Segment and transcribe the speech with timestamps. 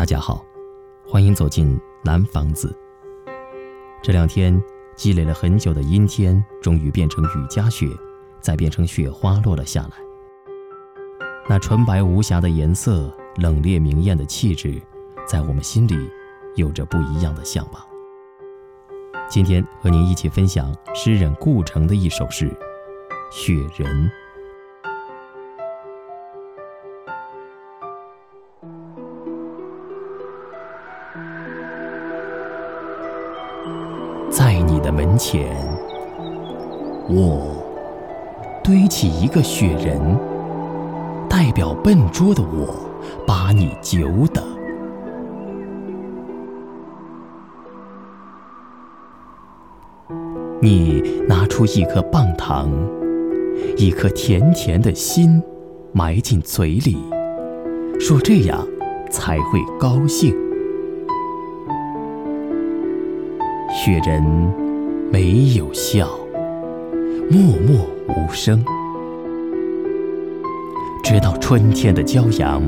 [0.00, 0.42] 大家好，
[1.06, 2.74] 欢迎走进蓝房子。
[4.02, 4.58] 这两天
[4.96, 7.86] 积累了很久的阴天，终于变成雨夹雪，
[8.40, 9.90] 再变成雪花落了下来。
[11.46, 14.80] 那纯白无瑕的颜色，冷冽明艳的气质，
[15.28, 16.10] 在我们心里
[16.56, 17.82] 有着不一样的向往。
[19.28, 22.48] 今天和您一起分享诗人顾城的一首诗
[23.30, 24.04] 《雪人》。
[34.90, 35.56] 门前，
[37.08, 37.56] 我
[38.62, 40.00] 堆起一个雪人，
[41.28, 42.74] 代表笨拙的我，
[43.26, 44.44] 把你久等。
[50.60, 52.70] 你拿出一颗棒糖，
[53.76, 55.42] 一颗甜甜的心，
[55.92, 56.98] 埋进嘴里，
[57.98, 58.66] 说这样
[59.10, 60.34] 才会高兴。
[63.72, 64.22] 雪人
[65.12, 66.08] 没有笑，
[67.28, 68.64] 默默无声，
[71.02, 72.62] 直到春天的骄阳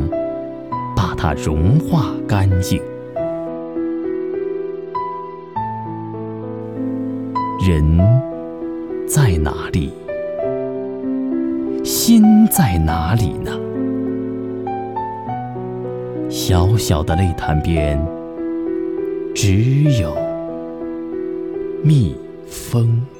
[0.96, 2.82] 把它融化干净。
[7.64, 7.96] 人
[9.06, 9.92] 在哪里？
[11.84, 13.52] 心在哪里呢？
[16.28, 18.04] 小小的泪潭边，
[19.32, 20.12] 只有。
[21.84, 22.16] 蜜
[22.72, 23.11] phân.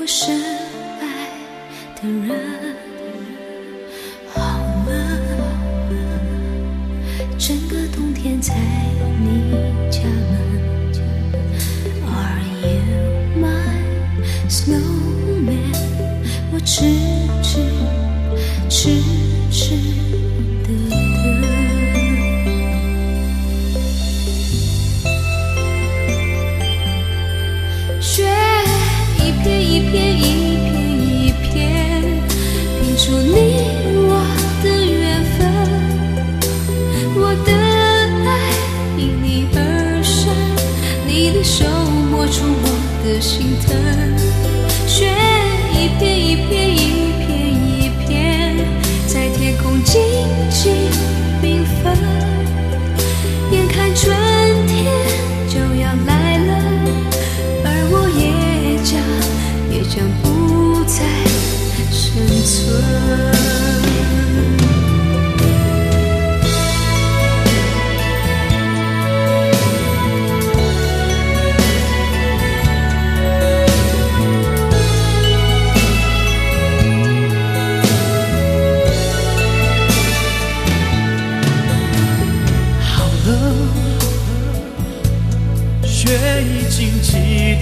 [0.00, 0.40] 我深
[1.00, 1.04] 爱
[1.96, 2.28] 的人。
[4.32, 4.40] 好
[4.86, 4.90] 了，
[7.38, 8.54] 整个冬天在
[9.20, 9.52] 你
[9.90, 10.00] 家
[10.30, 10.32] 门。
[12.06, 12.78] Are you
[13.38, 13.76] my
[14.48, 15.76] snowman？
[16.52, 16.76] 我痴
[17.42, 17.60] 痴
[18.70, 19.02] 痴
[19.50, 20.07] 痴。
[29.90, 30.20] 片一
[30.68, 31.52] 片一片
[32.80, 33.34] 拼出你
[34.06, 34.10] 我
[34.62, 35.38] 的缘分。
[37.16, 37.50] 我的
[38.26, 38.28] 爱
[38.98, 39.58] 因你而
[40.02, 40.16] 生，
[41.06, 41.64] 你的手
[42.10, 42.66] 摸出我
[43.04, 43.68] 的心疼，
[44.86, 44.96] 却
[45.72, 46.57] 一片一片。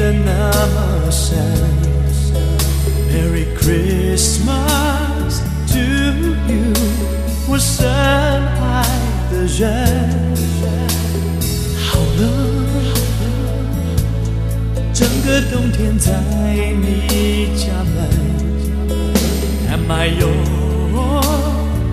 [0.06, 0.30] 的那
[0.68, 1.36] 么深
[3.10, 5.78] ，Merry Christmas to
[6.46, 6.72] you，
[7.48, 8.86] 我深爱
[9.32, 9.64] 的人。
[11.90, 12.22] 好了，
[14.94, 16.12] 整个冬天在
[16.80, 17.96] 你家门
[19.72, 20.30] ，Am I your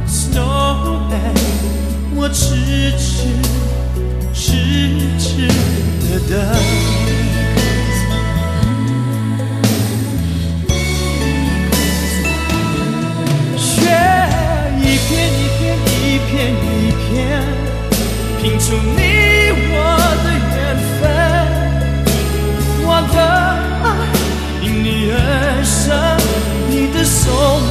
[0.07, 1.52] snowman？
[17.13, 17.41] 天
[18.41, 18.99] 拼出你
[19.69, 19.75] 我
[20.23, 20.25] 的
[20.55, 20.57] 缘
[20.99, 21.01] 分，
[22.85, 23.17] 我的
[23.83, 23.85] 爱
[24.63, 25.15] 因你而
[25.63, 25.93] 生，
[26.69, 27.21] 你的手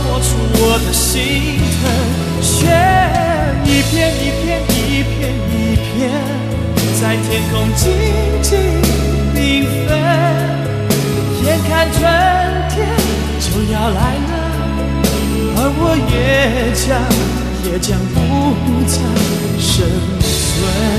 [0.04, 1.82] 摸出我的心疼，
[2.40, 2.50] 雪
[3.64, 5.12] 一片一片一片
[5.50, 5.90] 一片
[7.00, 7.82] 在天空静
[8.42, 8.50] 静
[9.34, 9.36] 缤
[9.86, 9.90] 纷，
[11.42, 12.00] 眼看春
[12.70, 12.76] 天
[13.40, 14.32] 就要来了，
[15.56, 16.12] 而我也
[16.86, 16.86] 将
[17.64, 18.11] 也将。
[18.64, 18.98] 不再
[19.58, 19.86] 生
[20.20, 20.91] 存。